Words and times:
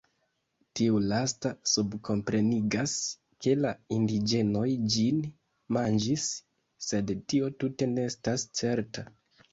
Tiu 0.77 0.95
lasta 1.09 1.49
subkomprenigas, 1.71 2.95
ke 3.45 3.53
la 3.59 3.75
indiĝenoj 3.97 4.65
ĝin 4.95 5.23
manĝis, 5.77 6.27
sed 6.89 7.15
tio 7.29 7.55
tute 7.61 7.91
ne 7.97 8.11
estas 8.15 8.49
certa. 8.63 9.11